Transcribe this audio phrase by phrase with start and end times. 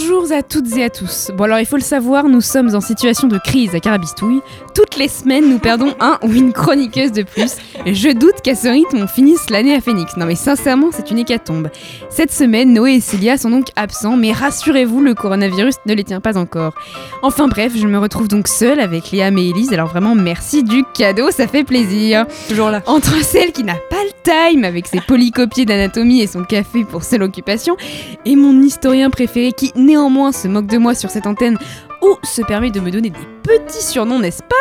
[0.00, 1.32] Bonjour à toutes et à tous.
[1.34, 4.42] Bon alors il faut le savoir, nous sommes en situation de crise à Carabistouille.
[4.72, 7.56] Toutes les semaines, nous perdons un ou une chroniqueuse de plus.
[7.92, 10.16] Je doute qu'à ce rythme, on finisse l'année à Phoenix.
[10.16, 11.68] Non mais sincèrement, c'est une hécatombe.
[12.10, 16.20] Cette semaine, Noé et Célia sont donc absents, mais rassurez-vous, le coronavirus ne les tient
[16.20, 16.74] pas encore.
[17.22, 20.84] Enfin bref, je me retrouve donc seule avec Liam et Elise, alors vraiment merci du
[20.94, 22.26] cadeau, ça fait plaisir.
[22.48, 22.82] Toujours là.
[22.86, 27.02] Entre celle qui n'a pas le time avec ses polycopiés d'anatomie et son café pour
[27.04, 27.76] seule occupation,
[28.24, 31.58] et mon historien préféré qui néanmoins se moque de moi sur cette antenne
[32.00, 34.54] ou se permet de me donner des petits surnoms, n'est-ce pas?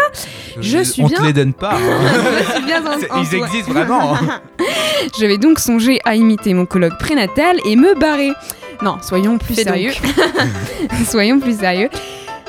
[0.60, 1.20] Je suis On bien.
[1.20, 1.74] te les donne pas.
[1.76, 1.78] hein.
[2.48, 4.16] Je suis bien en- C'est- en Ils existent vraiment.
[5.20, 8.32] Je vais donc songer à imiter mon colloque prénatal et me barrer.
[8.82, 9.92] Non, soyons plus Fais sérieux.
[11.06, 11.90] soyons plus sérieux.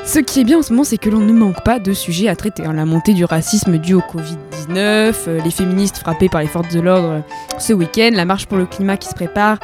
[0.04, 2.28] Ce qui est bien en ce moment, c'est que l'on ne manque pas de sujets
[2.28, 2.64] à traiter.
[2.64, 2.72] hein.
[2.72, 6.80] La montée du racisme dû au Covid-19, euh, les féministes frappés par les forces de
[6.80, 7.20] l'ordre euh,
[7.58, 9.58] ce week-end, la marche pour le climat qui se prépare.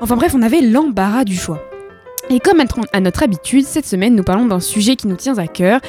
[0.00, 1.60] Enfin bref, on avait l'embarras du choix.
[2.30, 5.16] Et comme à tr- à notre habitude, cette semaine, nous parlons d'un sujet qui nous
[5.16, 5.80] tient à cœur,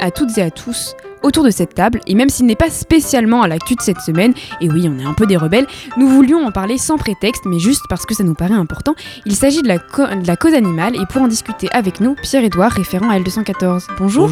[0.00, 0.94] à toutes et à tous,
[1.24, 2.00] autour de cette table.
[2.06, 5.04] Et même s'il n'est pas spécialement à l'actu de cette semaine, et oui, on est
[5.04, 5.66] un peu des rebelles,
[5.96, 8.94] nous voulions en parler sans prétexte, mais juste parce que ça nous paraît important.
[9.26, 12.14] Il s'agit de, la co- de la cause animale, et pour en discuter avec nous,
[12.22, 13.86] Pierre-Édouard, référent à L214.
[13.98, 14.30] Bonjour.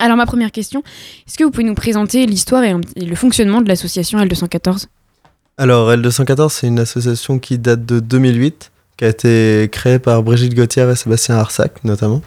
[0.00, 0.82] Alors ma première question,
[1.26, 4.86] est-ce que vous pouvez nous présenter l'histoire et, et le fonctionnement de l'association L214
[5.56, 10.54] Alors, L214, c'est une association qui date de 2008, qui a été créée par Brigitte
[10.54, 12.22] Gauthier et Sébastien Arsac, notamment,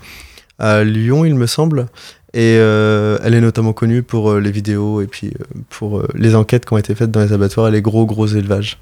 [0.61, 1.88] à Lyon, il me semble.
[2.33, 6.33] Et euh, elle est notamment connue pour euh, les vidéos et puis euh, pour les
[6.33, 8.77] enquêtes qui ont été faites dans les abattoirs et les gros, gros élevages.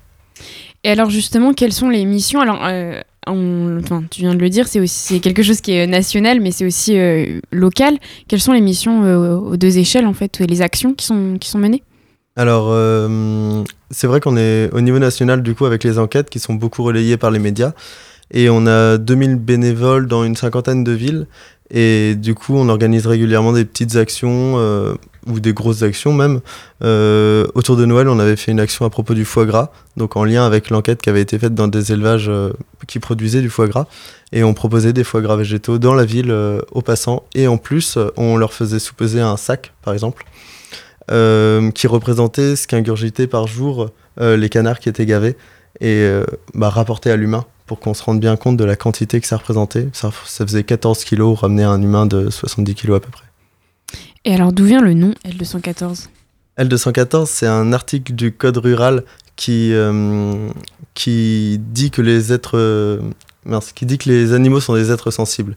[0.83, 2.41] Et alors justement, quelles sont les missions?
[2.41, 5.87] Alors, euh, on- enfin, tu viens de le dire, c'est aussi quelque chose qui est
[5.87, 7.97] national, mais c'est aussi euh, local.
[8.27, 11.37] Quelles sont les missions euh, aux deux échelles en fait, et les actions qui sont
[11.39, 11.81] qui sont menées?
[12.35, 12.67] Alors,
[13.91, 16.83] c'est vrai qu'on est au niveau national, du coup, avec les enquêtes qui sont beaucoup
[16.83, 17.73] relayées par les médias.
[18.31, 21.27] Et on a 2000 bénévoles dans une cinquantaine de villes.
[21.71, 24.95] Et du coup, on organise régulièrement des petites actions, euh,
[25.27, 26.39] ou des grosses actions même.
[26.83, 30.15] Euh, autour de Noël, on avait fait une action à propos du foie gras, donc
[30.15, 32.53] en lien avec l'enquête qui avait été faite dans des élevages euh,
[32.87, 33.85] qui produisaient du foie gras.
[34.31, 36.31] Et on proposait des foie gras végétaux dans la ville
[36.71, 37.23] aux passants.
[37.33, 40.25] Et en plus, on leur faisait sous-peser un sac, par exemple
[41.73, 45.35] qui représentait ce qu'ingurgitaient par jour les canards qui étaient gavés
[45.81, 46.07] et
[46.53, 49.37] bah, rapporté à l'humain pour qu'on se rende bien compte de la quantité que ça
[49.37, 49.89] représentait.
[49.93, 53.25] Ça, ça faisait 14 kilos ramené à un humain de 70 kilos à peu près.
[54.25, 56.07] Et alors d'où vient le nom L214
[56.57, 59.03] L214, c'est un article du Code rural
[59.35, 60.49] qui, euh,
[60.95, 62.99] qui dit que les êtres, euh,
[63.45, 65.55] mince, qui dit que les animaux sont des êtres sensibles.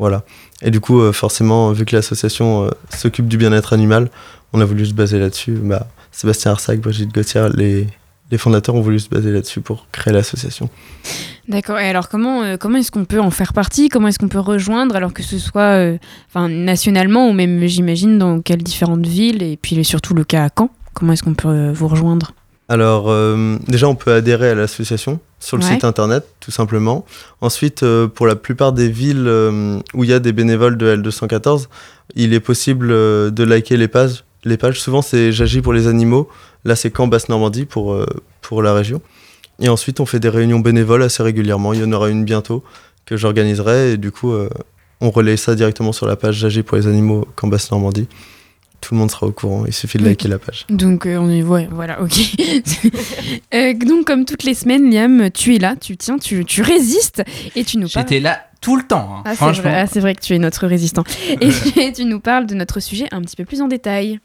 [0.00, 0.24] Voilà.
[0.62, 4.10] Et du coup, euh, forcément, vu que l'association euh, s'occupe du bien-être animal,
[4.52, 5.52] on a voulu se baser là-dessus.
[5.52, 7.86] Bah, Sébastien Arsac, Brigitte Gauthier, les,
[8.32, 10.68] les fondateurs ont voulu se baser là-dessus pour créer l'association.
[11.48, 11.78] D'accord.
[11.78, 13.88] Et alors comment euh, comment est-ce qu'on peut en faire partie?
[13.88, 15.98] Comment est-ce qu'on peut rejoindre alors que ce soit euh,
[16.48, 20.70] nationalement ou même j'imagine dans quelles différentes villes et puis surtout le cas à Caen?
[20.94, 22.32] Comment est-ce qu'on peut euh, vous rejoindre?
[22.68, 25.72] Alors, euh, déjà, on peut adhérer à l'association sur le Ouais.
[25.74, 27.04] site internet, tout simplement.
[27.42, 30.96] Ensuite, euh, pour la plupart des villes euh, où il y a des bénévoles de
[30.96, 31.66] L214,
[32.14, 34.24] il est possible de liker les pages.
[34.44, 36.28] Les pages, souvent, c'est J'agis pour les animaux.
[36.64, 38.06] Là, c'est Caen Basse-Normandie pour, euh,
[38.40, 39.00] pour la région.
[39.60, 41.72] Et ensuite, on fait des réunions bénévoles assez régulièrement.
[41.72, 42.64] Il y en aura une bientôt
[43.06, 43.92] que j'organiserai.
[43.92, 44.48] Et du coup, euh,
[45.00, 48.08] on relaye ça directement sur la page J'agis pour les animaux Caen Basse-Normandie.
[48.80, 49.64] Tout le monde sera au courant.
[49.64, 50.66] Il suffit de liker la page.
[50.68, 52.10] Donc euh, on est ouais voilà ok.
[53.54, 57.22] Euh, donc comme toutes les semaines Liam tu es là tu tiens tu, tu résistes
[57.54, 58.06] et tu nous parles.
[58.08, 59.16] J'étais là tout le temps.
[59.18, 59.62] hein, Ah, c'est franchement.
[59.70, 61.04] vrai, ah, c'est vrai que tu es notre résistant.
[61.40, 64.20] Et tu nous parles de notre sujet un petit peu plus en détail.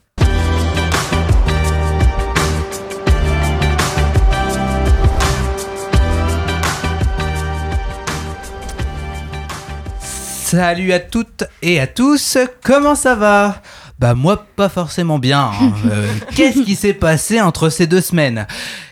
[10.50, 13.60] Salut à toutes et à tous, comment ça va?
[13.98, 15.50] Bah moi pas forcément bien.
[15.52, 15.72] hein.
[15.90, 18.46] Euh, Qu'est-ce qui s'est passé entre ces deux semaines?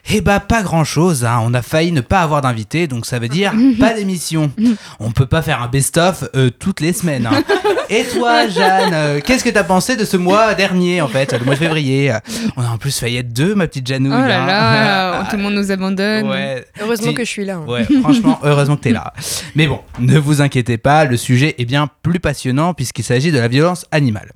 [0.09, 1.25] Eh bah pas grand-chose.
[1.25, 1.41] hein.
[1.43, 4.51] On a failli ne pas avoir d'invité, donc ça veut dire pas d'émission.
[5.01, 7.27] On peut pas faire un best-of euh, toutes les semaines.
[7.27, 7.43] hein.
[7.89, 11.45] Et toi, Jeanne, euh, qu'est-ce que t'as pensé de ce mois dernier, en fait, le
[11.45, 12.13] mois de février?
[12.57, 14.13] On a en plus failli être deux, ma petite Janouille.
[14.13, 14.47] Oh là hein.
[14.47, 16.29] là, tout le monde nous abandonne.
[16.29, 16.65] Ouais.
[16.81, 17.57] Heureusement que je suis là.
[17.57, 17.65] hein.
[17.69, 19.13] Ouais, franchement, heureusement que t'es là.
[19.55, 23.39] Mais bon, ne vous inquiétez pas, le sujet est bien plus passionnant puisqu'il s'agit de
[23.39, 24.33] la violence animale.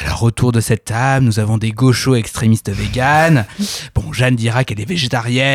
[0.00, 3.46] Alors, autour de cette table, nous avons des gauchos extrémistes véganes.
[3.94, 5.07] Bon, Jeanne dira qu'elle est végétarienne,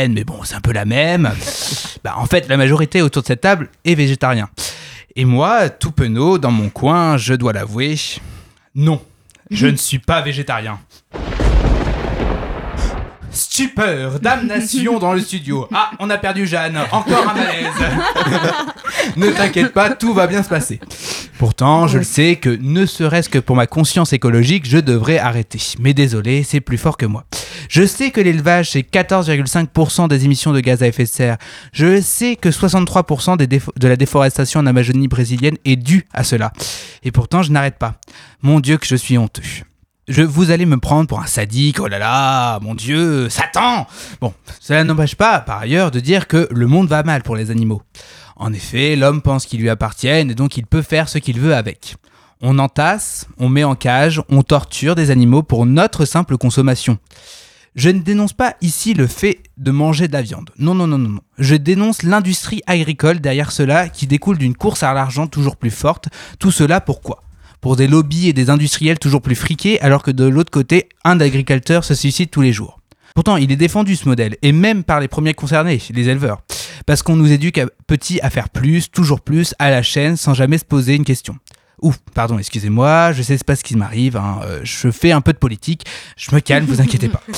[0.10, 1.32] mais bon, c'est un peu la même.
[2.04, 4.50] Bah, en fait, la majorité autour de cette table est végétarien.
[5.16, 7.96] Et moi, tout penaud, dans mon coin, je dois l'avouer,
[8.76, 9.02] non,
[9.50, 10.80] je ne suis pas végétarien.
[13.32, 15.68] Stupeur, damnation dans le studio.
[15.74, 17.68] Ah, on a perdu Jeanne, encore un malaise.
[19.16, 20.80] ne t'inquiète pas, tout va bien se passer.
[21.48, 25.60] Pourtant, je le sais que ne serait-ce que pour ma conscience écologique, je devrais arrêter.
[25.78, 27.26] Mais désolé, c'est plus fort que moi.
[27.68, 31.36] Je sais que l'élevage, c'est 14,5% des émissions de gaz à effet de serre.
[31.74, 36.24] Je sais que 63% des défo- de la déforestation en Amazonie brésilienne est due à
[36.24, 36.54] cela.
[37.04, 37.96] Et pourtant, je n'arrête pas.
[38.42, 39.44] Mon Dieu, que je suis honteux.
[40.08, 43.86] Je, vous allez me prendre pour un sadique, oh là là, mon Dieu, Satan
[44.22, 47.52] Bon, cela n'empêche pas, par ailleurs, de dire que le monde va mal pour les
[47.52, 47.82] animaux.
[48.36, 51.56] En effet, l'homme pense qu'ils lui appartiennent et donc il peut faire ce qu'il veut
[51.56, 51.96] avec.
[52.42, 56.98] On entasse, on met en cage, on torture des animaux pour notre simple consommation.
[57.76, 60.52] Je ne dénonce pas ici le fait de manger de la viande.
[60.60, 61.20] Non, non, non, non.
[61.40, 66.10] Je dénonce l'industrie agricole derrière cela qui découle d'une course à l'argent toujours plus forte.
[66.38, 67.24] Tout cela pourquoi?
[67.62, 71.20] Pour des lobbies et des industriels toujours plus friqués alors que de l'autre côté, un
[71.20, 72.80] agriculteur se suicide tous les jours.
[73.16, 76.42] Pourtant, il est défendu ce modèle, et même par les premiers concernés, les éleveurs.
[76.86, 80.34] Parce qu'on nous éduque à petit à faire plus, toujours plus, à la chaîne, sans
[80.34, 81.38] jamais se poser une question.
[81.82, 85.34] Ouh, pardon, excusez-moi, je sais pas ce qui m'arrive, hein, euh, je fais un peu
[85.34, 85.86] de politique,
[86.16, 87.22] je me calme, vous inquiétez pas.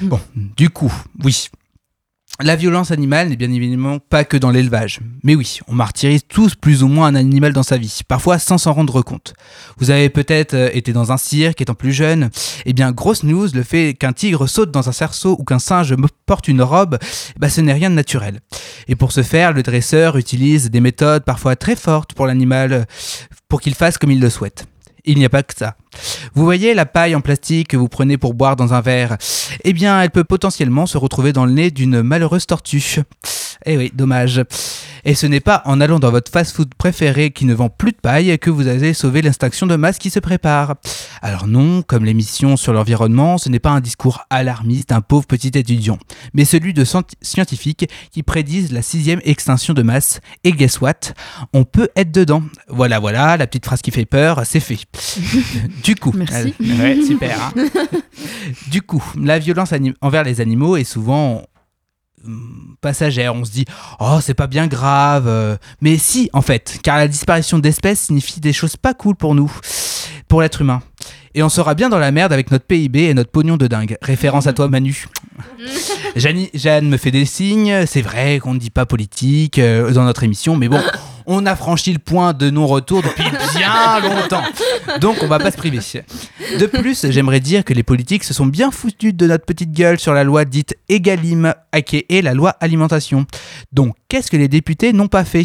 [0.00, 0.92] Bon, du coup,
[1.22, 1.46] oui.
[2.40, 4.98] La violence animale n'est bien évidemment pas que dans l'élevage.
[5.22, 8.58] Mais oui, on martyrise tous plus ou moins un animal dans sa vie, parfois sans
[8.58, 9.34] s'en rendre compte.
[9.78, 12.30] Vous avez peut-être euh, été dans un cirque étant plus jeune.
[12.66, 15.94] Eh bien, grosse news, le fait qu'un tigre saute dans un cerceau ou qu'un singe
[16.26, 16.98] porte une robe,
[17.38, 18.40] bah, ce n'est rien de naturel.
[18.88, 22.86] Et pour ce faire, le dresseur utilise des méthodes parfois très fortes pour l'animal,
[23.48, 24.66] pour qu'il fasse comme il le souhaite.
[25.04, 25.76] Il n'y a pas que ça.
[26.34, 29.18] Vous voyez la paille en plastique que vous prenez pour boire dans un verre?
[29.62, 33.02] Eh bien, elle peut potentiellement se retrouver dans le nez d'une malheureuse tortue.
[33.66, 34.42] Eh oui, dommage.
[35.06, 37.96] Et ce n'est pas en allant dans votre fast-food préféré qui ne vend plus de
[37.96, 40.76] paille que vous allez sauver l'extinction de masse qui se prépare.
[41.20, 45.48] Alors non, comme l'émission sur l'environnement, ce n'est pas un discours alarmiste d'un pauvre petit
[45.54, 45.98] étudiant,
[46.32, 50.20] mais celui de scient- scientifiques qui prédisent la sixième extinction de masse.
[50.42, 51.12] Et guess what?
[51.52, 52.42] On peut être dedans.
[52.68, 54.78] Voilà, voilà, la petite phrase qui fait peur, c'est fait.
[55.82, 56.54] Du coup, Merci.
[56.62, 57.52] euh, ouais, super.
[57.56, 57.64] hein.
[58.70, 61.42] du coup, la violence envers les animaux est souvent
[62.80, 63.34] passagère.
[63.34, 63.64] On se dit,
[64.00, 65.26] oh, c'est pas bien grave.
[65.26, 65.56] euh.
[65.80, 69.52] Mais si, en fait, car la disparition d'espèces signifie des choses pas cool pour nous,
[70.28, 70.82] pour l'être humain.
[71.36, 73.96] Et on sera bien dans la merde avec notre PIB et notre pognon de dingue.
[74.02, 75.06] Référence à toi, Manu.
[76.16, 77.86] Jeanne, Jeanne me fait des signes.
[77.86, 80.80] C'est vrai qu'on ne dit pas politique euh, dans notre émission, mais bon,
[81.26, 83.24] on a franchi le point de non-retour depuis
[83.56, 84.42] bien longtemps.
[85.00, 85.80] Donc on va pas se priver.
[86.58, 89.98] De plus, j'aimerais dire que les politiques se sont bien foutus de notre petite gueule
[89.98, 93.26] sur la loi dite Egalim, est la loi alimentation.
[93.72, 95.44] Donc, qu'est-ce que les députés n'ont pas fait?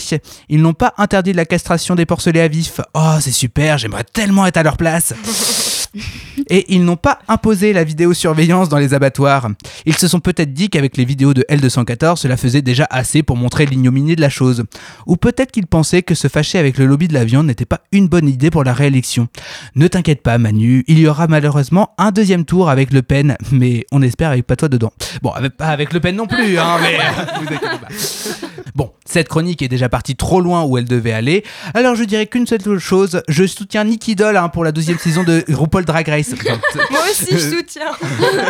[0.49, 2.81] Ils n'ont pas interdit la castration des porcelets à vif.
[2.93, 5.13] Oh, c'est super, j'aimerais tellement être à leur place.
[6.49, 9.49] Et ils n'ont pas imposé la vidéosurveillance dans les abattoirs.
[9.85, 13.37] Ils se sont peut-être dit qu'avec les vidéos de L214, cela faisait déjà assez pour
[13.37, 14.63] montrer l'ignominie de la chose.
[15.07, 17.81] Ou peut-être qu'ils pensaient que se fâcher avec le lobby de la viande n'était pas
[17.91, 19.27] une bonne idée pour la réélection.
[19.75, 23.85] Ne t'inquiète pas Manu, il y aura malheureusement un deuxième tour avec Le Pen, mais
[23.91, 24.93] on espère avec pas toi dedans.
[25.21, 26.97] Bon, avec, pas avec Le Pen non plus, hein, mais
[27.39, 28.58] vous inquiétez pas.
[28.75, 32.27] Bon, cette chronique est déjà partie trop loin où elle devait aller, alors je dirais
[32.27, 36.07] qu'une seule chose, je soutiens Nicky Doll hein, pour la deuxième saison de RuPaul Drag
[36.07, 36.33] Race.
[36.91, 37.91] Moi aussi, je soutiens.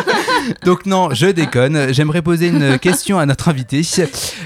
[0.64, 1.92] Donc non, je déconne.
[1.92, 3.82] J'aimerais poser une question à notre invité.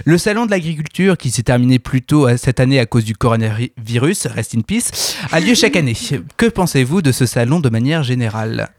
[0.04, 3.14] Le salon de l'agriculture, qui s'est terminé plus tôt euh, cette année à cause du
[3.14, 5.96] coronavirus, rest in peace, a lieu chaque année.
[6.36, 8.70] Que pensez-vous de ce salon de manière générale?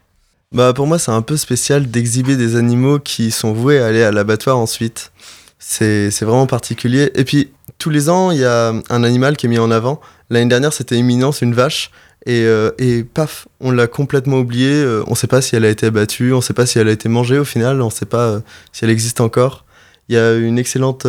[0.52, 4.02] Bah pour moi c'est un peu spécial d'exhiber des animaux qui sont voués à aller
[4.02, 5.10] à l'abattoir ensuite.
[5.58, 7.10] C'est vraiment particulier.
[7.14, 10.00] Et puis tous les ans il y a un animal qui est mis en avant.
[10.30, 11.90] L'année dernière c'était Éminence, une vache.
[12.28, 14.82] Et, euh, et paf, on l'a complètement oubliée.
[14.82, 16.78] Euh, on ne sait pas si elle a été abattue, on ne sait pas si
[16.80, 18.40] elle a été mangée au final, on ne sait pas euh,
[18.72, 19.64] si elle existe encore.
[20.08, 21.06] Il y a une excellente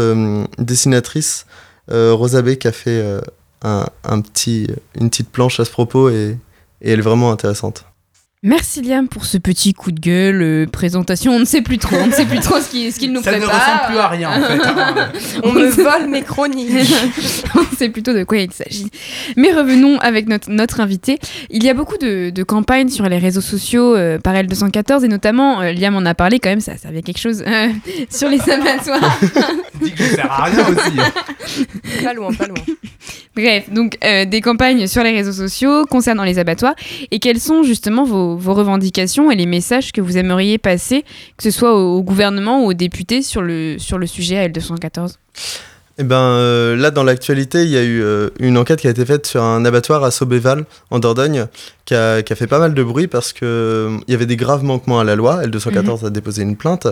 [0.58, 1.46] dessinatrice,
[1.92, 3.04] euh, Rosa B, qui a fait
[3.64, 4.68] un, un petit,
[5.00, 6.38] une petite planche à ce propos et,
[6.82, 7.86] et elle est vraiment intéressante.
[8.44, 11.32] Merci Liam pour ce petit coup de gueule, euh, présentation.
[11.34, 13.24] On ne sait plus trop, on ne sait plus trop ce qu'il ce qu'il nous
[13.24, 13.60] Ça ne prépare.
[13.60, 14.62] ressemble plus à rien en fait.
[14.64, 15.12] hein.
[15.44, 16.70] On me vole mes chroniques.
[17.56, 18.92] on sait plutôt de quoi il s'agit.
[19.38, 21.18] Mais revenons avec notre, notre invité.
[21.50, 25.08] Il y a beaucoup de, de campagnes sur les réseaux sociaux euh, par L214 et
[25.08, 27.70] notamment, euh, Liam en a parlé quand même, ça servait à quelque chose, euh,
[28.12, 29.20] sur les abattoirs.
[29.82, 32.04] Dis que je sers à rien aussi.
[32.04, 32.58] pas loin, pas loin.
[33.36, 36.76] Bref, donc euh, des campagnes sur les réseaux sociaux concernant les abattoirs.
[37.12, 41.04] Et quelles sont justement vos, vos revendications et les messages que vous aimeriez passer,
[41.38, 44.48] que ce soit au, au gouvernement ou aux députés sur le, sur le sujet à
[44.48, 45.16] L214
[46.00, 48.92] Eh ben, euh, là, dans l'actualité, il y a eu euh, une enquête qui a
[48.92, 51.48] été faite sur un abattoir à Sobéval, en Dordogne,
[51.86, 54.26] qui a, qui a fait pas mal de bruit parce que euh, il y avait
[54.26, 55.44] des graves manquements à la loi.
[55.46, 56.88] L214 a déposé une plainte.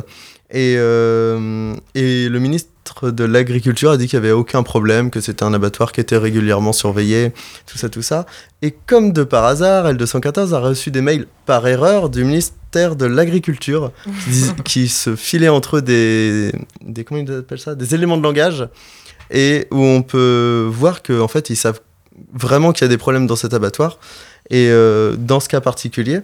[0.52, 2.70] Et, euh, et le ministre
[3.04, 6.18] de l'Agriculture a dit qu'il n'y avait aucun problème, que c'était un abattoir qui était
[6.18, 7.34] régulièrement surveillé,
[7.66, 8.26] tout ça, tout ça.
[8.62, 13.06] Et comme de par hasard, L214 a reçu des mails par erreur du ministère de
[13.06, 13.92] l'Agriculture
[14.64, 16.52] qui, se filaient entre eux des,
[16.82, 17.04] des.
[17.04, 18.68] Comment ils appellent ça Des éléments de langage
[19.32, 21.80] et où on peut voir qu'en en fait ils savent
[22.34, 24.00] vraiment qu'il y a des problèmes dans cet abattoir
[24.50, 26.20] et euh, dans ce cas particulier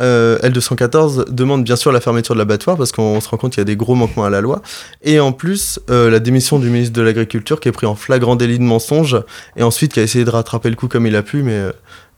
[0.00, 3.60] euh, L214 demande bien sûr la fermeture de l'abattoir parce qu'on se rend compte qu'il
[3.60, 4.62] y a des gros manquements à la loi
[5.02, 8.36] et en plus euh, la démission du ministre de l'agriculture qui est pris en flagrant
[8.36, 9.20] délit de mensonge
[9.56, 11.72] et ensuite qui a essayé de rattraper le coup comme il a pu mais, euh,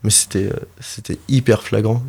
[0.04, 0.50] mais c'était
[0.80, 2.02] c'était hyper flagrant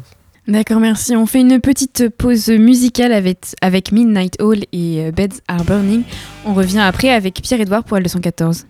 [0.45, 1.15] D'accord, merci.
[1.15, 6.03] On fait une petite pause musicale avec, avec Midnight Hall et Beds Are Burning.
[6.45, 8.65] On revient après avec Pierre-Edouard pour L214.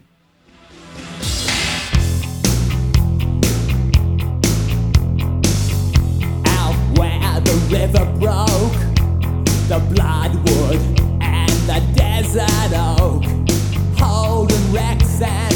[7.45, 8.79] The river broke,
[9.67, 10.79] the bloodwood
[11.21, 13.23] and the desert oak,
[13.97, 15.52] holding wrecks and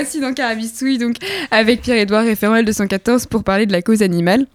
[0.00, 1.16] revoici dans Carabistouille, donc
[1.50, 4.46] avec Pierre-Édouard, référent L214, pour parler de la cause animale.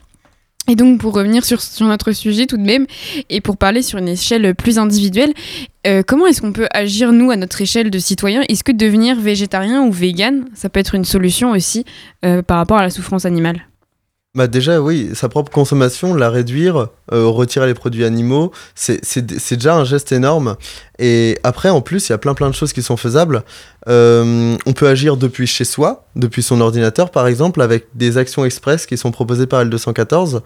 [0.67, 2.87] Et donc pour revenir sur, sur notre sujet tout de même,
[3.29, 5.31] et pour parler sur une échelle plus individuelle,
[5.85, 8.41] euh, comment est-ce qu'on peut agir, nous, à notre échelle de citoyens?
[8.49, 11.85] Est-ce que devenir végétarien ou vegan, ça peut être une solution aussi
[12.25, 13.67] euh, par rapport à la souffrance animale?
[14.35, 19.75] Bah déjà, oui, sa propre consommation, la réduire, euh, retirer les produits animaux, c'est déjà
[19.77, 20.57] un geste énorme.
[20.99, 23.43] Et après, en plus, il y a plein plein de choses qui sont faisables.
[23.87, 28.43] Euh, on peut agir depuis chez soi, depuis son ordinateur par exemple, avec des actions
[28.43, 30.41] express qui sont proposées par L214.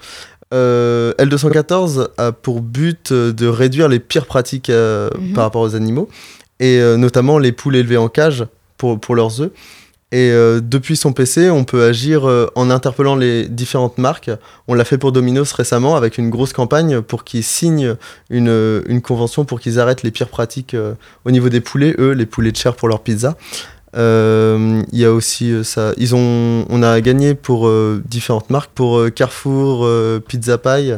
[0.53, 5.34] Euh, L214 a pour but de réduire les pires pratiques Mhm.
[5.34, 6.10] par rapport aux animaux,
[6.60, 8.46] et notamment les poules élevées en cage
[8.77, 9.50] pour, pour leurs œufs.
[10.11, 14.31] Et euh, depuis son PC, on peut agir euh, en interpellant les différentes marques.
[14.67, 17.95] On l'a fait pour Domino's récemment avec une grosse campagne pour qu'ils signent
[18.31, 20.75] une, euh, convention pour qu'ils arrêtent les pires pratiques
[21.25, 23.37] au niveau des poulets, eux, les poulets de chair pour leur pizza.
[23.93, 25.93] Il y a aussi ça.
[25.97, 27.71] Ils ont, on a gagné pour
[28.05, 29.87] différentes marques, pour Carrefour,
[30.27, 30.93] Pizza Pie.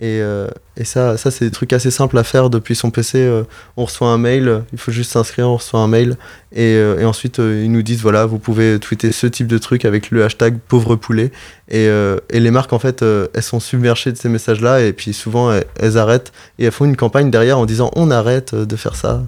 [0.00, 3.18] Et, euh, et ça, ça c'est des trucs assez simples à faire depuis son PC.
[3.18, 3.44] euh,
[3.76, 6.16] on reçoit un mail, il faut juste s'inscrire, on reçoit un mail.
[6.52, 9.84] Et, euh, et ensuite, ils nous disent voilà, vous pouvez tweeter ce type de truc
[9.84, 11.30] avec le hashtag pauvre poulet.
[11.68, 14.82] Et, et les marques, en fait, elles sont submergées de ces messages-là.
[14.82, 16.32] Et puis souvent, elles, arrêtent.
[16.58, 19.22] Et elles font une campagne derrière en disant on arrête de faire ça.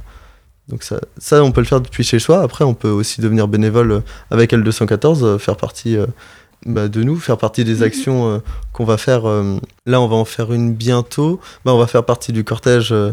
[0.68, 2.42] Donc ça, ça, on peut le faire depuis chez soi.
[2.42, 5.96] Après, on peut aussi devenir bénévole avec L214, euh, faire partie
[6.66, 8.38] bah, de nous, faire partie des actions euh,
[8.72, 9.26] qu'on va faire.
[9.26, 11.40] euh, là, on va en faire une bientôt.
[11.64, 13.12] Bah, on va faire partie du cortège euh,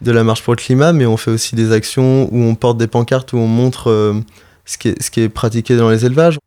[0.00, 2.78] de la marche pour le climat, mais on fait aussi des actions où on porte
[2.78, 4.22] des pancartes, où on montre
[4.64, 6.38] ce, qui est, ce qui est pratiqué dans les élevages.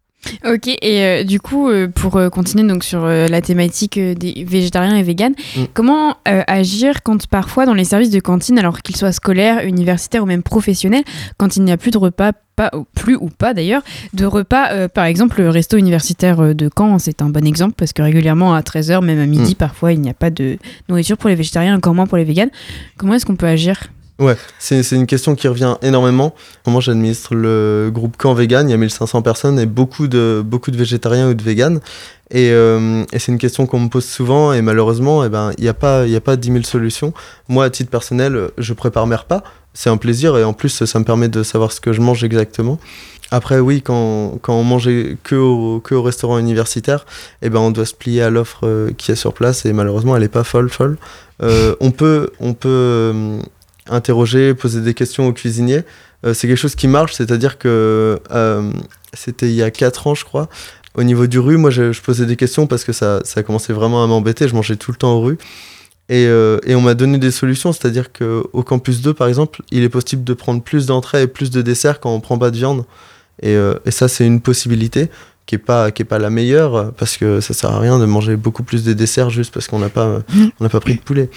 [0.46, 4.96] Ok, et euh, du coup, euh, pour euh, continuer donc sur la thématique des végétariens
[4.96, 5.64] et véganes, Mm.
[5.74, 10.26] comment agir quand parfois dans les services de cantine, alors qu'ils soient scolaires, universitaires ou
[10.26, 11.04] même professionnels,
[11.38, 13.82] quand il n'y a plus de repas, pas, plus ou pas d'ailleurs,
[14.14, 18.02] de repas, par exemple le resto universitaire de Caen, c'est un bon exemple parce que
[18.02, 19.56] régulièrement à 13h, même à midi, Mm.
[19.56, 20.58] parfois il n'y a pas de
[20.90, 22.50] nourriture pour les végétariens, encore moins pour les véganes.
[22.98, 23.84] Comment est-ce qu'on peut agir?
[24.18, 26.34] Ouais, c'est c'est une question qui revient énormément.
[26.68, 30.72] Moi, j'administre le groupe Camp Vegan, il y a 1500 personnes et beaucoup de, beaucoup
[30.72, 31.82] de végétariens ou de véganes.
[32.32, 35.70] Et, euh, c'est une question qu'on me pose souvent et malheureusement, eh ben, il n'y
[35.70, 37.14] a, pas- a pas 10 000 solutions.
[37.50, 39.44] Moi, à titre personnel, je prépare mes repas.
[39.74, 42.24] C'est un plaisir et en plus, ça me permet de savoir ce que je mange
[42.24, 42.80] exactement.
[43.32, 47.06] Après, oui, quand, quand on mangeait que au, que au restaurant universitaire,
[47.42, 50.16] eh ben, on doit se plier à l'offre euh, qui est sur place et malheureusement,
[50.16, 50.98] elle n'est pas folle, folle.
[51.44, 53.14] Euh, on peut, on peut
[53.90, 55.84] interroger, poser des questions aux cuisiniers.
[56.26, 58.72] Euh, c'est quelque chose qui marche, c'est-à-dire que euh,
[59.14, 60.50] c'était il y a 4 ans, je crois.
[60.96, 64.04] Au niveau du rue, moi, je, posais des questions parce que ça, ça commençait vraiment
[64.04, 64.48] à m'embêter.
[64.48, 65.38] Je mangeais tout le temps au rue.
[66.08, 69.84] Et, euh, et on m'a donné des solutions, c'est-à-dire qu'au campus 2, par exemple, il
[69.84, 72.58] est possible de prendre plus d'entrées et plus de desserts quand on prend pas de
[72.58, 72.86] viande.
[73.42, 75.10] Et, et ça, c'est une possibilité
[75.46, 78.64] qui est pas pas la meilleure parce que ça sert à rien de manger beaucoup
[78.64, 80.20] plus de desserts juste parce qu'on n'a pas
[80.60, 81.30] n'a pas pris de poulet.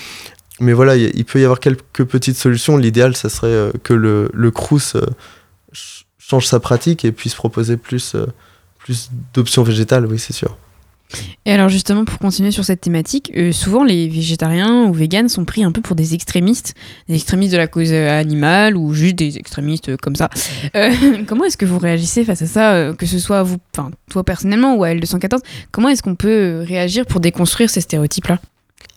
[0.61, 2.77] Mais voilà, il peut y avoir quelques petites solutions.
[2.77, 5.01] L'idéal, ça serait euh, que le, le Crous euh,
[5.73, 8.27] ch- change sa pratique et puisse proposer plus, euh,
[8.79, 10.57] plus d'options végétales, oui, c'est sûr.
[11.47, 15.47] Et alors justement, pour continuer sur cette thématique, euh, souvent les végétariens ou véganes sont
[15.47, 16.75] pris un peu pour des extrémistes,
[17.09, 20.29] des extrémistes de la cause animale ou juste des extrémistes comme ça.
[20.77, 20.91] Euh,
[21.27, 24.23] comment est-ce que vous réagissez face à ça, euh, que ce soit vous, enfin toi
[24.23, 25.39] personnellement ou à L214
[25.71, 28.39] Comment est-ce qu'on peut réagir pour déconstruire ces stéréotypes-là?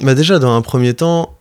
[0.02, 1.38] Bah déjà, dans un premier temps,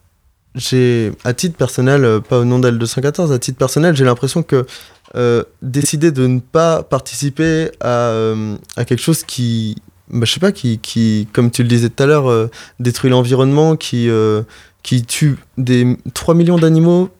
[0.54, 4.66] j'ai, à titre personnel, euh, pas au nom d'L214, à titre personnel, j'ai l'impression que
[5.16, 9.76] euh, décider de ne pas participer à, euh, à quelque chose qui,
[10.08, 12.48] bah, je sais pas, qui, qui, comme tu le disais tout à l'heure,
[12.80, 14.08] détruit l'environnement, qui,
[14.82, 17.10] qui tue des 3 millions d'animaux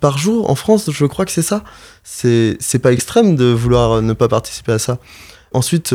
[0.00, 1.62] par jour en France, je crois que c'est ça.
[2.02, 4.98] C'est, pas extrême de vouloir ne pas participer à ça.
[5.52, 5.94] Ensuite,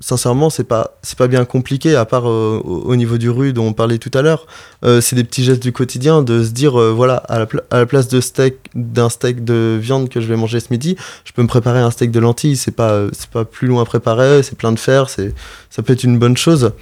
[0.00, 3.52] sincèrement, c'est pas, c'est pas bien compliqué, à part euh, au, au niveau du rue
[3.52, 4.46] dont on parlait tout à l'heure.
[4.84, 8.08] Euh, c'est des petits gestes du quotidien de se dire, euh, voilà, à la, place
[8.08, 11.48] de steak, d'un steak de viande que je vais manger ce midi, je peux me
[11.48, 12.56] préparer un steak de lentilles.
[12.56, 15.34] C'est pas, c'est pas plus long à préparer, c'est plein de fer, c'est,
[15.68, 16.72] ça peut être une bonne chose.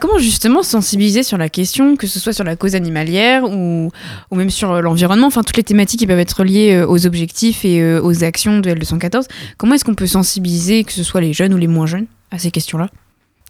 [0.00, 3.92] Comment justement sensibiliser sur la question, que ce soit sur la cause animalière ou,
[4.32, 8.00] ou même sur l'environnement, enfin toutes les thématiques qui peuvent être liées aux objectifs et
[8.00, 11.58] aux actions de L214, comment est-ce qu'on peut sensibiliser, que ce soit les jeunes ou
[11.58, 12.88] les moins jeunes, à ces questions-là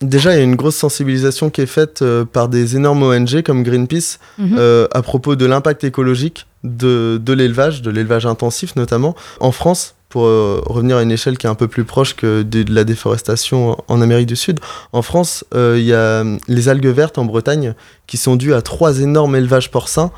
[0.02, 3.42] Déjà, il y a une grosse sensibilisation qui est faite euh, par des énormes ONG
[3.42, 4.56] comme Greenpeace Mhm.
[4.58, 9.94] euh, à propos de l'impact écologique de, de l'élevage, de l'élevage intensif notamment, en France,
[10.08, 12.74] pour euh, revenir à une échelle qui est un peu plus proche que de, de
[12.74, 14.58] la déforestation en Amérique du Sud.
[14.92, 17.74] En France, il y a les algues vertes en Bretagne
[18.08, 20.10] qui sont dues à trois énormes élevages porcins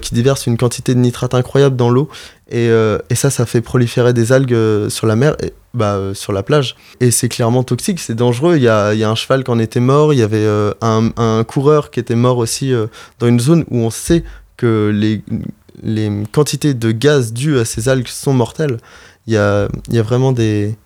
[0.00, 2.08] qui déversent une quantité de nitrate incroyable dans l'eau
[2.50, 5.94] Et, euh, et ça, ça fait proliférer des algues euh, sur la mer, et, bah,
[5.94, 6.76] euh, sur la plage.
[7.00, 8.56] Et c'est clairement toxique, c'est dangereux.
[8.56, 10.46] Il y a, un cheval qui en était mort, il y avait
[10.80, 12.72] un, coureur qui était mort aussi
[13.18, 14.24] dans une zone où on sait
[14.56, 15.22] que les,
[16.32, 18.78] quantités de gaz dues à ces algues sont mortelles.
[19.26, 20.76] Il y a, vraiment des,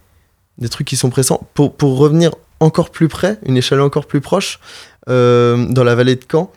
[0.70, 1.48] trucs qui sont pressants.
[1.54, 4.60] Pour, revenir encore plus près, une échelle encore plus proche,
[5.08, 6.52] dans la vallée de Caen,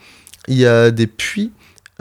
[0.47, 1.51] il y a des puits.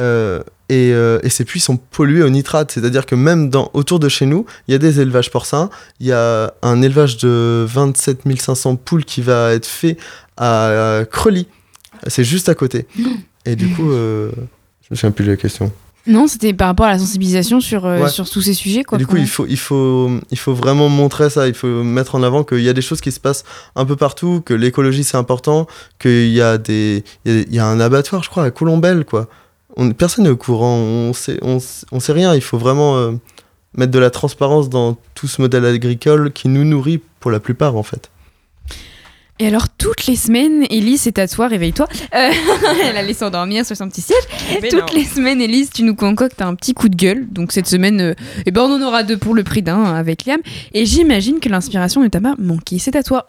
[0.00, 3.98] Euh, et, euh, et ces puits sont pollués au nitrate, c'est-à-dire que même dans, autour
[4.00, 5.68] de chez nous, il y a des élevages porcins,
[6.00, 9.96] il y a un élevage de 27 500 poules qui va être fait
[10.36, 11.46] à Creully,
[12.06, 12.86] c'est juste à côté.
[13.46, 14.30] Et du coup, euh,
[14.82, 15.72] je me souviens plus de la question.
[16.06, 18.08] Non, c'était par rapport à la sensibilisation sur, euh, Ouais.
[18.08, 18.84] sur tous ces sujets.
[18.84, 21.82] Quoi, Et du coup, il faut, il, faut, il faut vraiment montrer ça, il faut
[21.84, 23.44] mettre en avant qu'il y a des choses qui se passent
[23.76, 25.66] un peu partout, que l'écologie c'est important,
[25.98, 28.50] qu'il y, a des- il y, a- il y a un abattoir, je crois, à
[28.50, 29.28] Colombelle, quoi.
[29.76, 31.58] On, personne n'est au courant, on sait, on,
[31.92, 33.12] on sait rien, il faut vraiment euh,
[33.74, 37.76] mettre de la transparence dans tout ce modèle agricole qui nous nourrit pour la plupart,
[37.76, 38.10] en fait.
[39.40, 41.88] Et alors, toutes les semaines, Élise, c'est à toi, réveille-toi.
[42.14, 42.30] Euh,
[42.84, 44.22] elle allait s'endormir sur son petit siège.
[44.60, 44.94] Mais toutes non.
[44.94, 47.26] les semaines, Élise, tu nous concoctes un petit coup de gueule.
[47.30, 50.26] Donc, cette semaine, euh, eh ben, on en aura deux pour le prix d'un avec
[50.26, 50.40] Liam.
[50.74, 52.78] Et j'imagine que l'inspiration ne t'a pas manqué.
[52.78, 53.28] C'est à toi.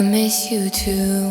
[0.00, 1.30] I miss you too.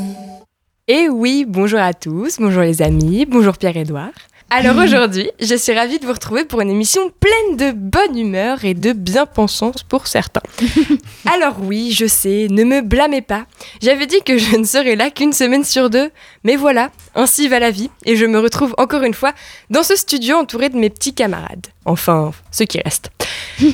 [0.88, 4.12] Et oui, bonjour à tous, bonjour les amis, bonjour Pierre-Édouard.
[4.52, 8.66] Alors aujourd'hui, je suis ravie de vous retrouver pour une émission pleine de bonne humeur
[8.66, 10.42] et de bien-pensance pour certains.
[11.32, 13.46] Alors oui, je sais, ne me blâmez pas.
[13.82, 16.10] J'avais dit que je ne serais là qu'une semaine sur deux,
[16.44, 19.34] mais voilà, ainsi va la vie, et je me retrouve encore une fois
[19.70, 21.68] dans ce studio entouré de mes petits camarades.
[21.86, 23.10] Enfin, ceux qui restent.
[23.60, 23.66] Je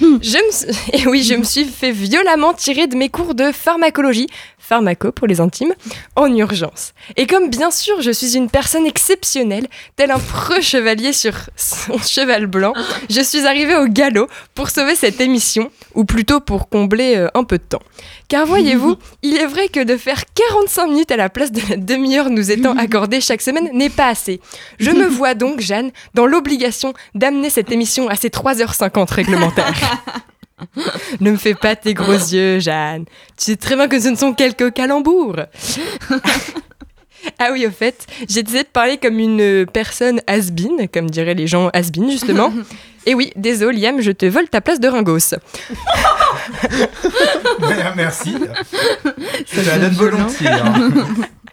[0.45, 4.25] me, suis- et oui, je me suis fait violemment tirer de mes cours de pharmacologie,
[4.65, 5.73] pharmaco pour les intimes,
[6.15, 6.93] en urgence.
[7.15, 11.97] Et comme bien sûr je suis une personne exceptionnelle, tel un preux chevalier sur son
[12.05, 12.73] cheval blanc,
[13.09, 17.43] je suis arrivée au galop pour sauver cette émission, ou plutôt pour combler euh, un
[17.43, 17.81] peu de temps.
[18.27, 21.77] Car voyez-vous, il est vrai que de faire 45 minutes à la place de la
[21.77, 24.41] demi-heure nous étant accordée chaque semaine n'est pas assez.
[24.79, 29.73] Je me vois donc, Jeanne, dans l'obligation d'amener cette émission à ses 3h50 réglementaires.
[31.19, 33.05] ne me fais pas tes gros yeux, Jeanne.
[33.37, 35.37] Tu sais très bien que ce ne sont quelques calembours.
[37.39, 41.47] Ah oui, au fait, j'ai décidé de parler comme une personne has-been, comme diraient les
[41.47, 42.53] gens has-been, justement.
[43.07, 45.33] Et oui, désolé, Liam, je te vole ta place de ringos.
[47.95, 48.35] Merci.
[49.51, 50.47] Je la donne volontiers.
[50.49, 50.91] hein.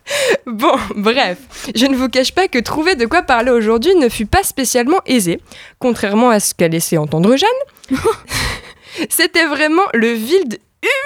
[0.46, 1.38] Bon, bref,
[1.74, 5.00] je ne vous cache pas que trouver de quoi parler aujourd'hui ne fut pas spécialement
[5.06, 5.40] aisé,
[5.78, 7.98] contrairement à ce qu'a laissé entendre Jeanne.
[9.08, 10.58] C'était vraiment le vide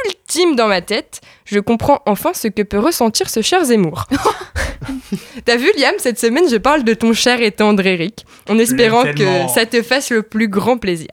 [0.05, 1.21] ultime dans ma tête.
[1.45, 4.07] Je comprends enfin ce que peut ressentir ce cher Zemmour.
[5.45, 9.05] T'as vu, Liam, cette semaine, je parle de ton cher et tendre Eric, en espérant
[9.05, 11.09] que ça te fasse le plus grand plaisir.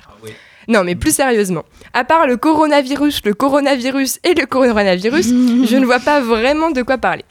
[0.69, 5.85] Non, mais plus sérieusement, à part le coronavirus, le coronavirus et le coronavirus, je ne
[5.85, 7.25] vois pas vraiment de quoi parler.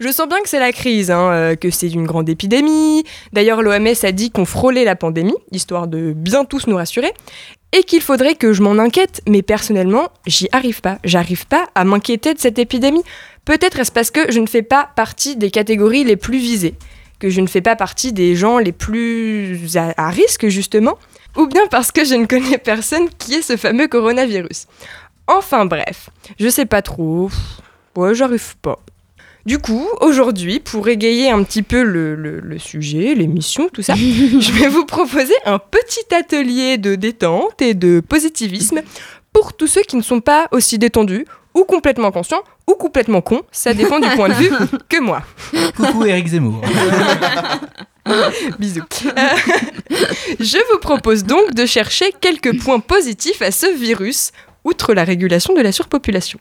[0.00, 3.04] Je sens bien que c'est la crise, hein, euh, que c'est une grande épidémie.
[3.32, 7.12] D'ailleurs, l'OMS a dit qu'on frôlait la pandémie, histoire de bien tous nous rassurer,
[7.72, 9.20] et qu'il faudrait que je m'en inquiète.
[9.28, 10.98] Mais personnellement, j'y arrive pas.
[11.04, 13.02] J'arrive pas à m'inquiéter de cette épidémie.
[13.44, 16.74] Peut-être est-ce parce que je ne fais pas partie des catégories les plus visées,
[17.18, 20.98] que je ne fais pas partie des gens les plus à, à risque, justement,
[21.36, 24.66] ou bien parce que je ne connais personne qui ait ce fameux coronavirus.
[25.26, 27.30] Enfin bref, je sais pas trop.
[27.96, 28.78] Ouais, j'arrive pas.
[29.46, 33.94] Du coup, aujourd'hui, pour égayer un petit peu le, le- le sujet, l'émission, tout ça,
[33.96, 38.80] je vais vous proposer un petit atelier de détente et de positivisme
[39.32, 43.42] pour tous ceux qui ne sont pas aussi détendus ou complètement conscients ou complètement cons,
[43.52, 44.50] ça dépend du point de vue
[44.88, 45.22] que moi.
[45.76, 46.62] Coucou Eric Zemmour.
[48.58, 48.80] Bisous.
[49.04, 49.10] Euh,
[50.40, 54.30] je vous propose donc de chercher quelques points positifs à ce virus,
[54.64, 56.38] outre la régulation de la surpopulation.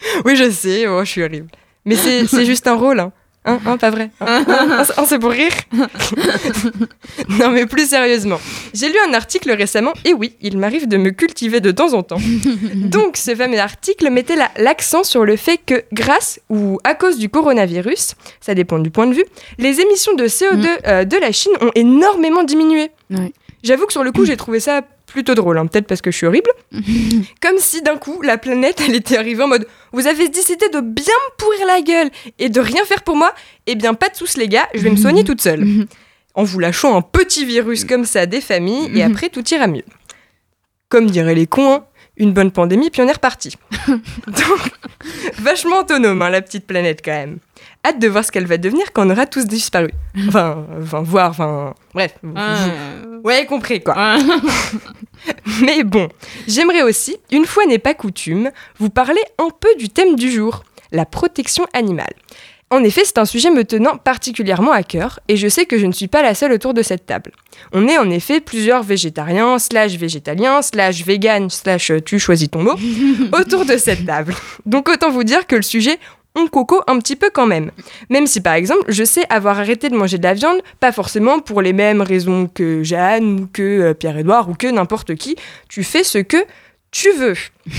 [0.24, 1.48] oui, je sais, oh, je suis horrible.
[1.84, 3.12] Mais c'est juste un rôle, hein.
[3.44, 5.52] Hein, hein, pas vrai Hein, hein, hein, C'est pour rire
[7.28, 8.38] Non, mais plus sérieusement.
[8.74, 12.02] J'ai lu un article récemment, et oui, il m'arrive de me cultiver de temps en
[12.02, 12.18] temps.
[12.74, 17.16] Donc, ce fameux article mettait la- l'accent sur le fait que, grâce ou à cause
[17.18, 19.24] du coronavirus, ça dépend du point de vue,
[19.58, 22.90] les émissions de CO2 euh, de la Chine ont énormément diminué.
[23.10, 23.32] Ouais.
[23.62, 26.16] J'avoue que sur le coup, j'ai trouvé ça plutôt drôle, hein, peut-être parce que je
[26.16, 26.50] suis horrible.
[27.42, 30.80] Comme si d'un coup, la planète, elle était arrivée en mode Vous avez décidé de
[30.80, 33.34] bien me pourrir la gueule et de rien faire pour moi
[33.66, 35.66] Eh bien, pas de soucis, les gars, je vais me soigner toute seule.
[36.34, 39.82] En vous lâchant un petit virus comme ça des familles, et après, tout ira mieux.
[40.88, 41.84] Comme diraient les cons, hein,
[42.16, 43.56] Une bonne pandémie, puis on est reparti.
[43.88, 44.70] Donc,
[45.38, 47.38] vachement autonome, hein, la petite planète quand même.
[47.88, 49.90] Hâte de voir ce qu'elle va devenir quand on aura tous disparu.
[50.28, 51.74] Enfin, enfin voir, enfin...
[51.94, 52.14] Bref.
[53.24, 54.18] Ouais, compris quoi.
[55.62, 56.08] Mais bon,
[56.46, 60.64] j'aimerais aussi, une fois n'est pas coutume, vous parler un peu du thème du jour,
[60.92, 62.12] la protection animale.
[62.70, 65.86] En effet, c'est un sujet me tenant particulièrement à cœur, et je sais que je
[65.86, 67.32] ne suis pas la seule autour de cette table.
[67.72, 72.74] On est en effet plusieurs végétariens, slash végétaliens, slash vegan, slash tu choisis ton mot,
[73.32, 74.34] autour de cette table.
[74.66, 75.98] Donc autant vous dire que le sujet,
[76.38, 77.70] on coco un petit peu quand même.
[78.10, 81.40] Même si par exemple, je sais avoir arrêté de manger de la viande, pas forcément
[81.40, 85.36] pour les mêmes raisons que Jeanne, ou que euh, Pierre-Édouard, ou que n'importe qui,
[85.68, 86.44] tu fais ce que
[86.90, 87.34] tu veux.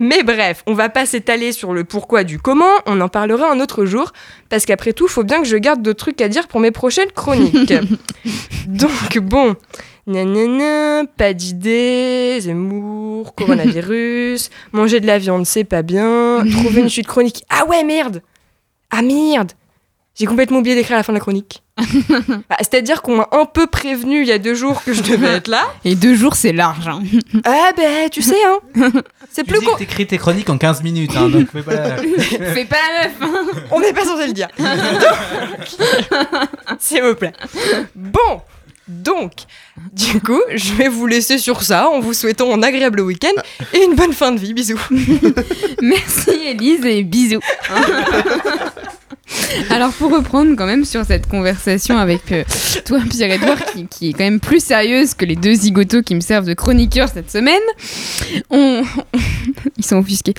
[0.00, 3.60] Mais bref, on va pas s'étaler sur le pourquoi du comment, on en parlera un
[3.60, 4.12] autre jour,
[4.48, 7.12] parce qu'après tout, faut bien que je garde d'autres trucs à dire pour mes prochaines
[7.12, 7.74] chroniques.
[8.66, 9.56] Donc bon,
[10.06, 17.06] nanana, pas d'idées, Zemmour, coronavirus, manger de la viande c'est pas bien, trouver une suite
[17.06, 17.44] chronique.
[17.48, 18.22] Ah ouais, merde
[18.90, 19.52] Ah merde
[20.14, 21.62] J'ai complètement oublié d'écrire la fin de la chronique.
[22.48, 25.26] Bah, C'est-à-dire qu'on m'a un peu prévenu il y a deux jours que je devais
[25.28, 25.62] être là.
[25.84, 26.86] Et deux jours, c'est large.
[26.86, 27.02] hein.
[27.44, 28.90] Ah ben, tu sais, hein
[29.30, 29.74] C'est plus con...
[29.76, 33.16] t'écris tes chroniques en 15 minutes, hein, donc fais pas la- Fais pas la meuf.
[33.22, 33.46] hein.
[33.72, 34.48] On n'est pas censé le dire.
[36.78, 37.32] S'il vous plaît.
[37.94, 38.40] Bon,
[38.86, 39.32] donc,
[39.92, 43.40] du coup, je vais vous laisser sur ça en vous souhaitant un agréable week-end
[43.72, 44.52] et une bonne fin de vie.
[44.52, 44.80] Bisous.
[45.82, 47.40] Merci Elise et bisous.
[49.70, 52.44] Alors pour reprendre quand même sur cette conversation avec euh,
[52.84, 56.20] toi Pierre-Edouard qui, qui est quand même plus sérieuse que les deux zigotos qui me
[56.20, 57.62] servent de chroniqueur cette semaine,
[58.50, 58.82] on...
[59.78, 60.34] ils sont offusqués.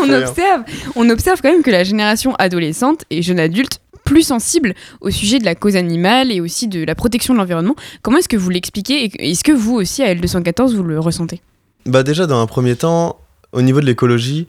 [0.00, 0.62] on, observe,
[0.96, 5.38] on observe quand même que la génération adolescente et jeune adulte plus sensible au sujet
[5.38, 7.76] de la cause animale et aussi de la protection de l'environnement.
[8.00, 11.42] Comment est-ce que vous l'expliquez et est-ce que vous aussi à L214 vous le ressentez?
[11.84, 13.18] Bah déjà, dans un premier temps,
[13.52, 14.46] au niveau de l'écologie,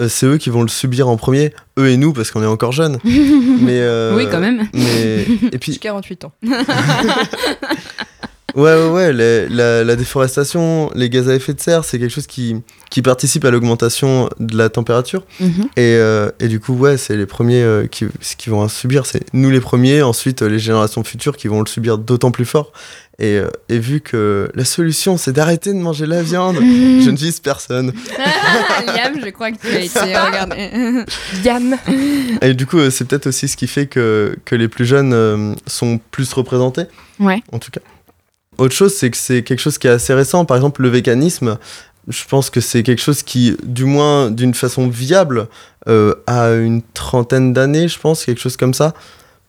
[0.00, 2.46] euh, c'est eux qui vont le subir en premier, eux et nous, parce qu'on est
[2.46, 2.98] encore jeunes.
[3.04, 4.68] mais euh, Oui, quand même.
[4.72, 6.32] Mais et puis J'ai 48 ans.
[8.54, 12.10] Ouais, ouais, ouais, les- la, la déforestation, les gaz à effet de serre, c'est quelque
[12.12, 12.56] chose qui,
[12.90, 15.24] qui participe à l'augmentation de la température.
[15.40, 15.50] Mhm.
[15.76, 19.06] Et, euh, et du coup, ouais, c'est les premiers euh, qui, qui vont subir.
[19.06, 22.44] C'est nous les premiers, ensuite euh, les générations futures qui vont le subir d'autant plus
[22.44, 22.72] fort.
[23.18, 27.16] Et, euh, et vu que la solution, c'est d'arrêter de manger la viande, je ne
[27.16, 27.92] vise personne.
[28.86, 31.04] Liam, je crois que tu as été regardé.
[31.44, 31.76] Yam.
[32.40, 35.54] Et du coup, c'est peut-être aussi ce qui fait que, que les plus jeunes euh,
[35.66, 36.84] sont plus représentés.
[37.20, 37.42] Ouais.
[37.52, 37.80] En tout cas.
[38.62, 40.44] Autre chose, c'est que c'est quelque chose qui est assez récent.
[40.44, 41.58] Par exemple, le véganisme,
[42.08, 45.48] je pense que c'est quelque chose qui, du moins d'une façon viable,
[45.88, 48.94] euh, a une trentaine d'années, je pense, quelque chose comme ça.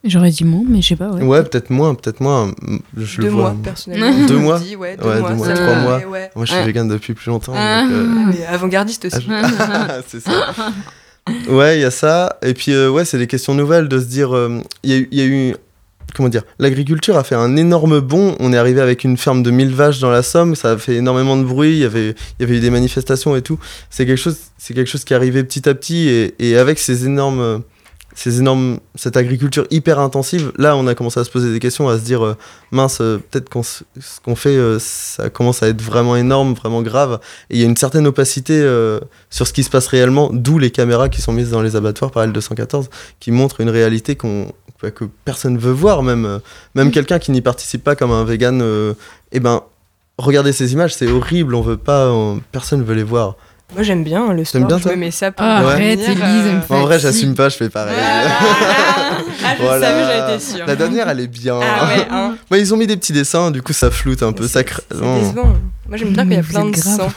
[0.06, 1.10] J'aurais dit moins, mais je sais pas.
[1.10, 1.21] Ouais.
[1.23, 2.52] Ouais, peut-être moins, peut-être moins.
[2.97, 3.41] Je Deux le vois.
[3.52, 4.26] mois, personnellement.
[4.28, 5.97] Deux mois dis, ouais, deux Ouais, mois, deux mois, ça trois mois.
[6.08, 6.30] ouais.
[6.36, 6.65] Moi, je suis Ouais.
[6.65, 7.54] vegan depuis plus longtemps.
[7.56, 7.84] Ah.
[7.84, 9.28] donc, euh, Mais avant-gardiste aussi.
[10.08, 10.32] c'est ça.
[11.49, 12.38] Ouais, il y a ça.
[12.41, 14.36] Et puis, euh, ouais, c'est des questions nouvelles de se dire.
[14.36, 15.56] euh, Il y, y a eu.
[16.15, 18.36] Comment dire L'agriculture a fait un énorme bond.
[18.39, 20.56] On est arrivé avec une ferme de 1000 vaches dans la Somme.
[20.56, 21.71] Ça a fait énormément de bruit.
[21.71, 23.60] Il y avait, eu des manifestations et tout.
[23.89, 26.34] C'est quelque chose, c'est quelque chose qui arrivé petit à petit.
[26.39, 27.62] Et, avec ces énormes.
[28.15, 32.04] cette agriculture hyper intensive, là on a commencé à se poser des questions, à se
[32.04, 32.38] dire euh,
[32.69, 33.84] mince, euh, peut-être qu'on ce
[34.23, 37.19] qu'on fait, euh, ça commence à être vraiment énorme, vraiment grave.
[37.49, 38.62] Et il y a une certaine opacité
[39.32, 42.12] sur ce qui se passe réellement, d'où les caméras qui sont mises dans les abattoirs
[42.12, 42.86] par L214,
[43.19, 44.54] qui montrent une réalité qu'on
[44.91, 46.39] que personne veut voir, même, euh,
[46.75, 48.93] même quelqu'un qui n'y participe pas comme un vegan, euh,
[49.31, 49.61] eh ben,
[50.17, 53.35] regardez ces images, c'est horrible, on veut pas, on- personne veut les voir.
[53.73, 54.65] Moi, j'aime bien le sport.
[54.65, 57.33] Bien, je toi me mets ça pour Ah, me arrête, elle me En vrai, j'assume
[57.36, 57.95] pas, je fais pareil.
[59.45, 59.88] Ah, je Voilà.
[59.88, 60.65] savais, j'en étais sûre.
[60.65, 61.59] La dernière, elle est bien.
[61.62, 62.36] Ah ouais, hein.
[62.49, 64.47] Ouais, ils ont mis des petits dessins, du coup ça floute un peu.
[64.47, 65.19] C'est non.
[65.19, 65.53] décevant.
[65.88, 67.09] Moi, j'aime bien quand il y a plein de sang.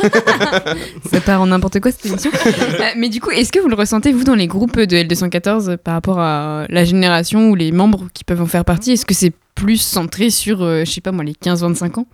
[1.12, 2.31] Ça part en n'importe quoi cette émission.
[2.35, 5.71] Euh, mais du coup, est-ce que vous le ressentez, vous, dans les groupes de L214
[5.71, 8.92] euh, par rapport à la génération ou les membres qui peuvent en faire partie?
[8.92, 12.07] Est-ce que c'est plus centré sur, euh, je sais pas moi, les 15-25 ans?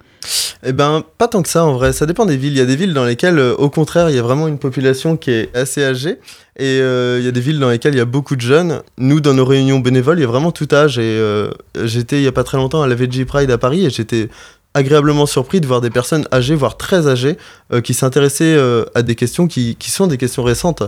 [0.65, 2.53] Eh ben, pas tant que ça en vrai, ça dépend des villes.
[2.53, 4.59] Il y a des villes dans lesquelles, euh, au contraire, il y a vraiment une
[4.59, 6.19] population qui est assez âgée.
[6.57, 8.83] Et euh, il y a des villes dans lesquelles il y a beaucoup de jeunes.
[8.97, 10.99] Nous, dans nos réunions bénévoles, il y a vraiment tout âge.
[10.99, 11.51] Et euh,
[11.83, 14.29] j'étais il y a pas très longtemps à la VG Pride à Paris et j'étais
[14.75, 17.37] agréablement surpris de voir des personnes âgées, voire très âgées,
[17.85, 18.59] qui s'intéressaient
[18.95, 20.83] à des questions qui, sont des questions récentes.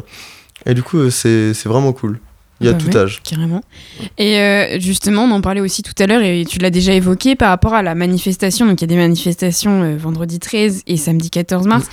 [0.64, 2.18] Et du coup, c'est vraiment cool.
[2.60, 3.20] Il y a Bah tout ouais, âge.
[3.24, 3.62] Carrément.
[4.16, 7.34] Et euh, justement, on en parlait aussi tout à l'heure et tu l'as déjà évoqué
[7.34, 8.64] par rapport à la manifestation.
[8.66, 11.86] Donc il y a des manifestations euh, vendredi 13 et samedi 14 mars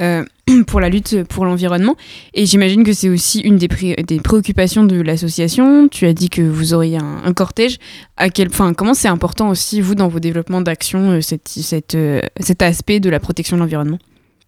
[0.00, 0.24] euh,
[0.66, 1.94] pour la lutte pour l'environnement.
[2.34, 5.86] Et j'imagine que c'est aussi une des, pré- des préoccupations de l'association.
[5.88, 7.78] Tu as dit que vous auriez un, un cortège.
[8.16, 13.08] À quel, enfin, comment c'est important aussi, vous, dans vos développements d'action, cet aspect de
[13.10, 13.98] la protection de l'environnement?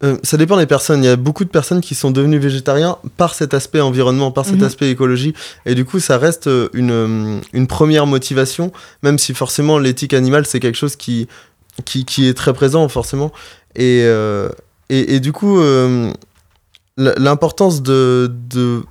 [0.03, 1.03] Euh, ça dépend des personnes.
[1.03, 4.45] Il y a beaucoup de personnes qui sont devenues végétariens par cet aspect environnement, par
[4.45, 4.63] cet Mhm.
[4.63, 5.33] aspect écologie.
[5.65, 8.71] Et du coup, ça reste euh, une, euh, une première motivation,
[9.03, 11.27] même si forcément l'éthique animale, c'est quelque chose qui,
[11.85, 13.31] qui, qui est très présent, forcément.
[13.75, 14.49] Et, euh,
[14.89, 16.11] et, et du coup, euh,
[16.97, 18.81] l'importance de, de...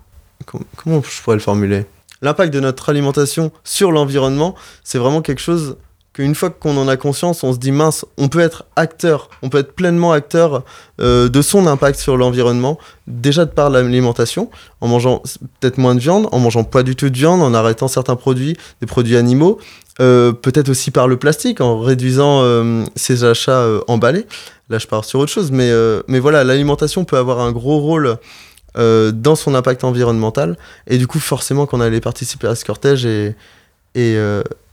[0.47, 1.87] com- Comment je pourrais le formuler?
[2.23, 5.77] L'impact de notre alimentation sur l'environnement, c'est vraiment quelque chose
[6.13, 9.49] qu'une fois qu'on en a conscience, on se dit mince, on peut être acteur, on
[9.49, 10.65] peut être pleinement acteur
[11.01, 15.23] euh, de son impact sur l'environnement, déjà de par l'alimentation, en mangeant
[15.61, 18.57] peut-être moins de viande, en mangeant pas du tout de viande, en arrêtant certains produits,
[18.81, 19.59] des produits animaux,
[20.01, 24.27] euh, peut-être aussi par le plastique, en réduisant euh, ses achats emballés.
[24.69, 25.71] Là, je pars sur autre chose, mais,
[26.09, 28.19] mais voilà, l'alimentation peut avoir un gros rôle
[28.77, 33.35] dans son impact environnemental, et du coup, forcément, qu'on allait participer à ce cortège et,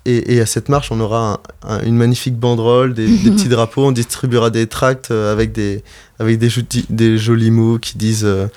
[0.09, 3.49] et, et à cette marche, on aura un- un- une magnifique banderole, des, des petits
[3.55, 5.83] drapeaux, on distribuera des tracts euh, avec des,
[6.19, 8.47] avec des, joli- des jolis mots qui disent euh,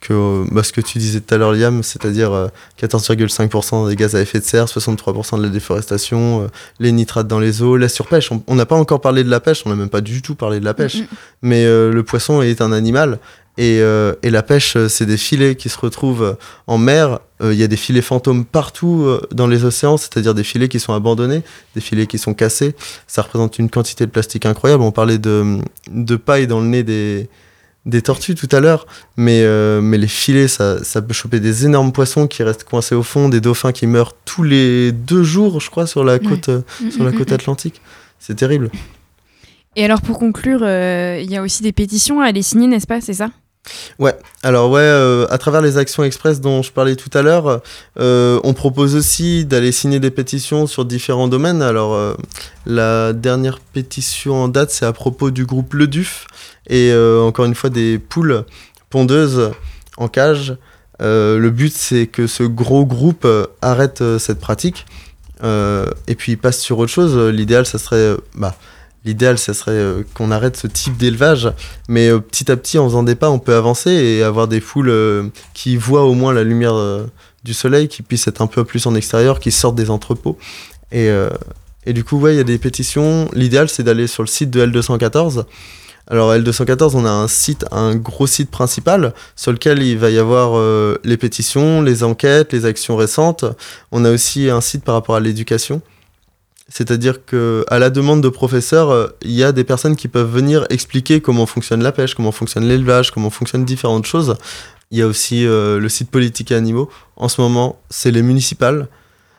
[0.00, 2.46] que euh, bah, ce que tu disais tout à l'heure, Liam, c'est-à-dire euh,
[2.80, 6.46] 14,5% des gaz à effet de serre, 63% de la déforestation, euh,
[6.78, 8.30] les nitrates dans les eaux, la surpêche.
[8.46, 10.60] On- n'a pas encore parlé de la pêche, on n'a même pas du tout parlé
[10.60, 11.06] de la pêche, Mm,
[11.42, 13.18] mais euh, le poisson est un animal.
[13.58, 16.34] Et, euh, et la pêche, euh, c'est des filets qui se retrouvent euh,
[16.68, 17.18] en mer.
[17.42, 20.78] Euh, Il y a des filets fantômes partout dans les océans, c'est-à-dire des filets qui
[20.78, 21.42] sont abandonnés,
[21.74, 22.76] des filets qui sont cassés.
[23.08, 24.84] Ça représente une quantité de plastique incroyable.
[24.84, 25.58] On parlait de,
[25.90, 27.28] de paille dans le nez des,
[27.84, 31.64] des tortues tout à l'heure, mais, euh, mais les filets, ça, ça peut choper des
[31.64, 35.60] énormes poissons qui restent coincés au fond, des dauphins qui meurent tous les deux jours,
[35.60, 37.34] je crois, sur la côte, Mm, sur la mm, côte mm.
[37.34, 37.80] atlantique.
[38.20, 38.70] C'est terrible.
[39.74, 43.00] Et alors pour conclure, il y a aussi des pétitions à aller signer, n'est-ce pas?
[43.00, 43.30] C'est ça?
[43.98, 47.60] Ouais, alors ouais, euh, à travers les actions express dont je parlais tout à l'heure,
[47.98, 51.62] euh, on propose aussi d'aller signer des pétitions sur différents domaines.
[51.62, 52.14] Alors euh,
[52.66, 56.26] la dernière pétition en date, c'est à propos du groupe Le Duf
[56.68, 58.44] et encore une fois des poules
[58.90, 59.52] pondeuses
[59.96, 60.56] en cage.
[61.00, 63.26] Le but, c'est que ce gros groupe
[63.62, 64.84] arrête cette pratique
[65.42, 67.16] et puis passe sur autre chose.
[67.16, 68.54] L'idéal, ça serait, bah,
[69.08, 71.50] l'idéal, ça serait euh, qu'on arrête ce type d'élevage.
[71.88, 74.60] Mais euh, petit à petit, en faisant des pas, on peut avancer et avoir des
[74.60, 76.76] poules euh, qui voient au moins la lumière
[77.42, 80.38] du soleil, qui puissent être un peu plus en extérieur, qui sortent des entrepôts.
[80.92, 81.10] Et,
[81.86, 83.28] du coup, ouais, il y a des pétitions.
[83.32, 85.44] L'idéal, c'est d'aller sur le site de L214.
[86.10, 90.18] Alors L214, on a un site, un gros site principal sur lequel il va y
[90.18, 90.58] avoir
[91.04, 93.44] les pétitions, les enquêtes, les actions récentes.
[93.92, 95.80] On a aussi un site par rapport à l'éducation.
[96.68, 100.30] C'est-à-dire que à la demande de professeurs, euh, il y a des personnes qui peuvent
[100.30, 104.36] venir expliquer comment fonctionne la pêche, comment fonctionne l'élevage, comment fonctionnent différentes choses.
[104.90, 106.90] Il y a aussi euh, le site politique et animaux.
[107.16, 108.88] En ce moment, c'est les municipales.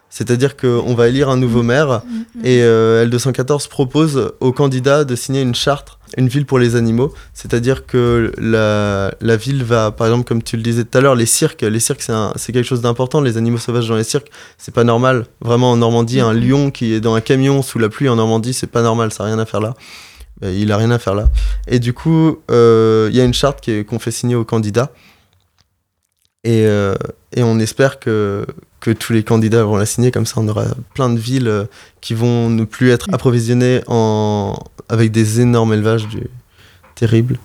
[0.10, 2.02] C'est-à-dire qu'on va élire un nouveau maire
[2.44, 7.14] et euh, L214 propose aux candidats de signer une charte, une ville pour les animaux.
[7.34, 11.16] C'est-à-dire que la, la ville va, par exemple, comme tu le disais tout à l'heure,
[11.16, 12.04] les cirques, les cirques
[12.36, 13.22] c'est quelque chose d'important.
[13.22, 15.28] Les animaux sauvages dans les cirques, c'est pas normal.
[15.42, 18.54] Vraiment en Normandie, un lion qui est dans un camion sous la pluie en Normandie,
[18.54, 19.76] c'est pas normal, ça n'a rien à faire là.
[20.44, 21.30] Euh, Il a rien à faire là.
[21.68, 24.92] Et du coup, euh, il y a une charte qu'on fait signer aux candidats.
[26.44, 26.96] Et, euh,
[27.36, 28.46] et on espère que,
[28.80, 31.66] que tous les candidats vont la signer, comme ça on aura plein de villes euh,
[32.00, 34.58] qui vont ne plus être approvisionnées en...
[34.88, 36.28] avec des énormes élevages du...
[36.96, 37.38] terribles.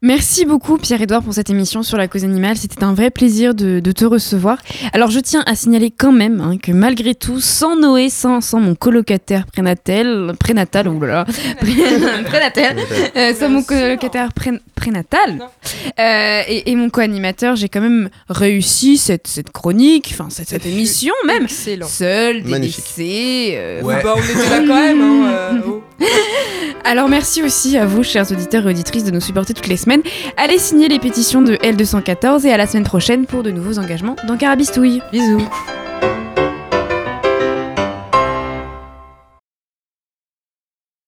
[0.00, 2.56] Merci beaucoup Pierre-Edouard pour cette émission sur la cause animale.
[2.56, 4.58] C'était un vrai plaisir de, de te recevoir.
[4.92, 8.60] Alors je tiens à signaler quand même hein, que malgré tout, sans Noé, sans, sans
[8.60, 11.24] mon colocataire prénatal, prénatal, oulala,
[11.60, 12.76] pré- prénatal,
[13.16, 15.40] euh, sans mon colocataire pré- prénatal
[15.98, 20.66] euh, et, et mon co-animateur, j'ai quand même réussi cette, cette chronique, enfin cette, cette
[20.66, 21.88] émission même, Excellent.
[21.88, 23.54] seul, délaissé.
[23.56, 24.00] euh, Ouais.
[24.04, 25.02] Bah, on était là quand même.
[25.02, 25.82] Hein, euh, oh.
[26.84, 29.87] alors merci aussi à vous, chers auditeurs et auditrices, de nous supporter toutes les semaines.
[30.36, 34.16] Allez signer les pétitions de L214 et à la semaine prochaine pour de nouveaux engagements
[34.26, 35.02] dans Carabistouille.
[35.12, 35.42] Bisous.